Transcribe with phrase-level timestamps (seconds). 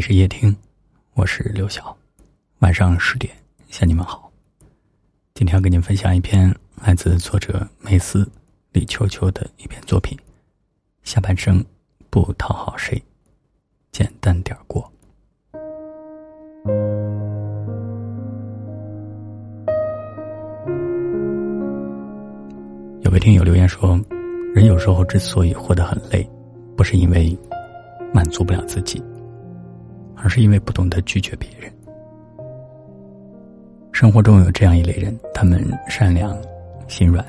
[0.00, 0.56] 这里是夜听，
[1.12, 1.94] 我是刘晓。
[2.60, 3.30] 晚上十点
[3.68, 4.32] 向你们好。
[5.34, 6.50] 今天要跟您分享一篇
[6.82, 8.26] 来自作者梅斯
[8.72, 10.18] 李秋秋的一篇作品。
[11.02, 11.62] 下半生
[12.08, 13.02] 不讨好谁，
[13.92, 14.90] 简单点过。
[23.02, 24.00] 有位听友留言说，
[24.54, 26.26] 人有时候之所以活得很累，
[26.74, 27.38] 不是因为
[28.14, 28.98] 满足不了自己。
[30.22, 31.72] 而是因为不懂得拒绝别人。
[33.92, 36.36] 生活中有这样一类人，他们善良、
[36.88, 37.24] 心软，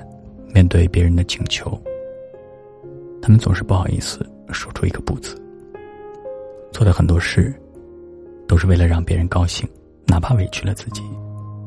[0.54, 1.78] 面对别人的请求，
[3.22, 5.36] 他们总是不好意思说出一个“不”字。
[6.72, 7.54] 做的很多事，
[8.48, 9.68] 都是为了让别人高兴，
[10.06, 11.02] 哪怕委屈了自己，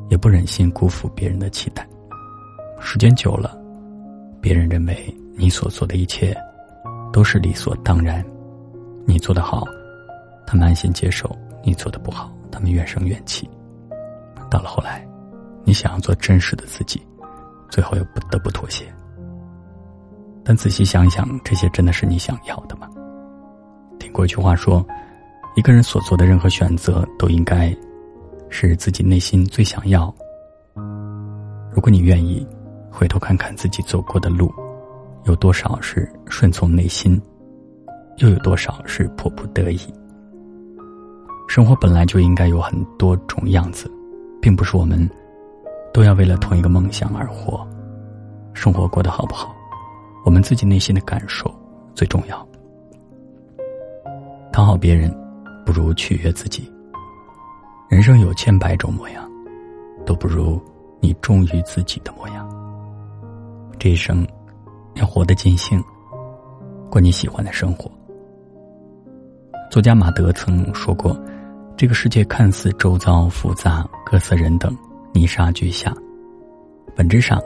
[0.09, 1.87] 也不忍心辜负别人的期待。
[2.79, 3.55] 时间久了，
[4.41, 4.95] 别人认为
[5.35, 6.35] 你所做的一切
[7.13, 8.25] 都是理所当然，
[9.05, 9.67] 你做的好。
[10.45, 11.29] 他们安心接受
[11.63, 13.49] 你做的不好，他们怨声怨气。
[14.49, 15.05] 到了后来，
[15.63, 17.01] 你想要做真实的自己，
[17.69, 18.85] 最后又不得不妥协。
[20.43, 22.87] 但仔细想想，这些真的是你想要的吗？
[23.99, 24.85] 听过一句话说，
[25.55, 27.75] 一个人所做的任何选择都应该
[28.49, 30.13] 是自己内心最想要。
[31.71, 32.47] 如果你愿意，
[32.91, 34.53] 回头看看自己走过的路，
[35.23, 37.19] 有多少是顺从内心，
[38.17, 39.79] 又有多少是迫不得已。
[41.47, 43.89] 生活本来就应该有很多种样子，
[44.41, 45.09] 并不是我们
[45.93, 47.65] 都要为了同一个梦想而活。
[48.53, 49.55] 生活过得好不好，
[50.25, 51.53] 我们自己内心的感受
[51.93, 52.45] 最重要。
[54.51, 55.13] 讨好别人，
[55.65, 56.69] 不如取悦自己。
[57.89, 59.29] 人生有千百种模样，
[60.05, 60.59] 都不如
[60.99, 62.49] 你忠于自己的模样。
[63.77, 64.27] 这一生
[64.95, 65.81] 要活得尽兴，
[66.89, 67.89] 过你喜欢的生活。
[69.69, 71.15] 作家马德曾说过。
[71.77, 74.75] 这个世界看似周遭复杂，各色人等
[75.13, 75.93] 泥沙俱下，
[76.95, 77.41] 本质上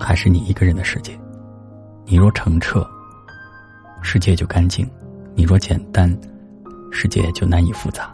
[0.00, 1.12] 还是你一个人的世界。
[2.06, 2.86] 你若澄澈，
[4.02, 4.86] 世界就干净；
[5.34, 6.10] 你若简单，
[6.90, 8.10] 世界就难以复杂。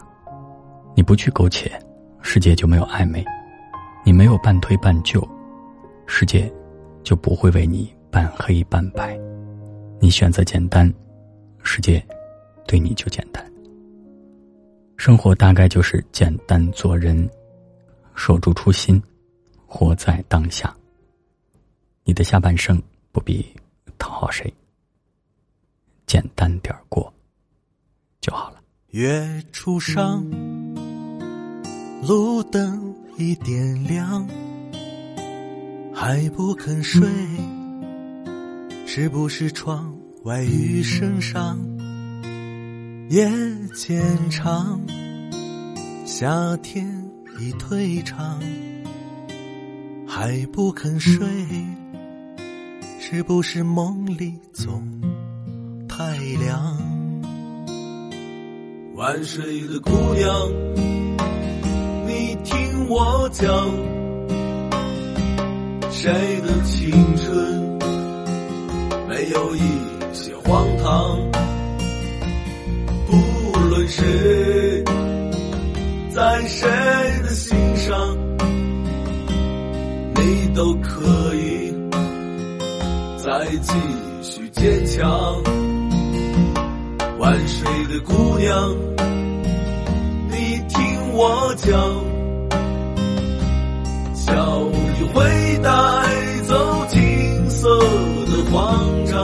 [0.93, 1.71] 你不去苟且，
[2.21, 3.23] 世界就没有暧昧；
[4.03, 5.25] 你没有半推半就，
[6.05, 6.51] 世界
[7.01, 9.17] 就不会为你半黑半白。
[10.01, 10.93] 你选择简单，
[11.63, 12.05] 世界
[12.67, 13.41] 对你就简单。
[14.99, 17.27] 生活大概就是简单做人，
[18.15, 19.01] 守住初心，
[19.65, 20.75] 活在当下。
[22.03, 22.83] 你的下半生
[23.13, 23.47] 不必
[23.97, 24.53] 讨好谁，
[26.05, 27.11] 简单点儿过
[28.19, 28.61] 就好了。
[28.89, 30.21] 月初上，
[32.05, 34.27] 路灯已点亮，
[35.95, 37.07] 还不肯睡，
[38.85, 41.57] 是不是窗外雨声上？
[43.09, 43.27] 夜
[43.73, 43.99] 渐
[44.29, 44.79] 长，
[46.05, 46.85] 夏天
[47.39, 48.39] 已退场，
[50.07, 51.25] 还不肯睡，
[52.99, 54.87] 是不是梦里总
[55.87, 56.77] 太凉？
[58.93, 60.47] 晚睡的姑娘，
[62.05, 63.71] 你听我讲，
[65.89, 67.79] 谁的青春
[69.07, 69.61] 没有一
[70.13, 71.48] 些荒唐？
[73.89, 74.83] 谁
[76.11, 76.69] 在谁
[77.23, 78.17] 的心上，
[80.15, 81.73] 你都可以
[83.17, 83.73] 再继
[84.21, 85.41] 续坚强。
[87.17, 88.75] 晚睡的姑娘，
[90.29, 91.71] 你听我讲，
[94.13, 95.69] 笑意会带
[96.47, 99.19] 走金色的慌张，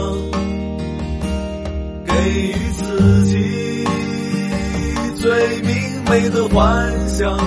[6.15, 7.37] 明媚的幻想，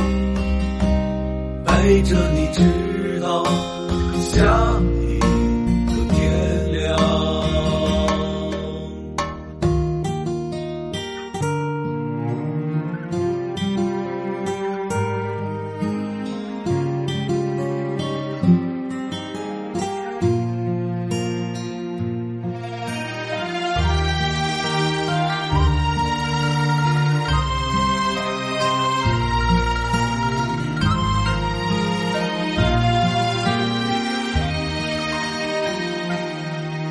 [1.65, 3.43] 陪着你直到
[4.21, 5.08] 下。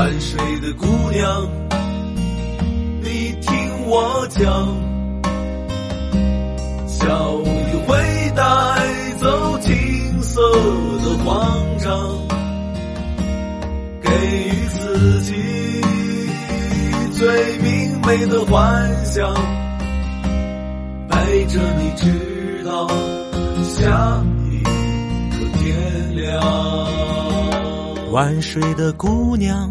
[0.00, 1.46] 晚睡的姑娘，
[3.02, 3.52] 你听
[3.86, 4.40] 我讲，
[6.88, 7.46] 笑意
[7.86, 7.98] 会
[8.34, 8.42] 带
[9.18, 10.40] 走青涩
[11.02, 12.16] 的慌张，
[14.00, 15.34] 给予自己
[17.12, 19.34] 最明媚的幻想，
[21.10, 22.88] 陪着你直到
[23.64, 26.42] 下一个天亮。
[28.12, 29.70] 晚睡的姑娘。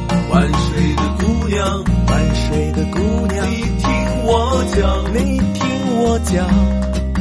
[0.31, 3.89] 晚睡的姑娘，万水的姑娘，你听。
[4.23, 5.17] 我讲，你
[5.53, 5.61] 听
[5.97, 6.47] 我讲，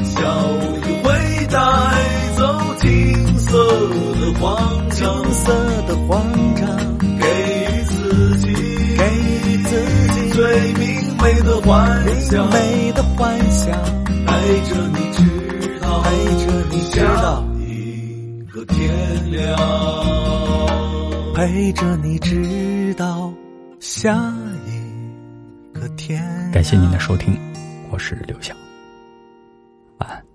[0.04, 0.20] 小
[0.76, 1.08] 雨会
[1.46, 1.58] 带
[2.36, 2.40] 走
[2.78, 3.48] 金色
[4.20, 5.52] 的慌张，金色
[5.88, 6.22] 的慌
[6.54, 6.62] 张，
[7.18, 7.26] 给
[7.64, 8.46] 予自己，
[8.96, 9.70] 给予自
[10.14, 13.72] 己最明媚的幻想，明媚的幻想，
[14.26, 14.30] 陪
[14.68, 15.18] 着你直
[15.80, 16.10] 到，陪
[16.44, 18.78] 着你直到一个天
[19.32, 19.58] 亮，
[21.40, 23.32] 陪着你直到
[23.80, 24.30] 下
[24.66, 26.22] 一个天。
[26.52, 27.34] 感谢您的收听，
[27.90, 28.54] 我是刘晓，
[29.96, 30.29] 晚安。